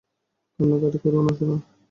[0.59, 1.55] কান্নাকাটি করো না, সোনা!